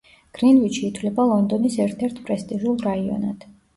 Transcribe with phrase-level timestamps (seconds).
[0.37, 3.47] გრინვიჩი ითვლება ლონდონის ერთ-ერთ პრესტიჟულ რაიონად.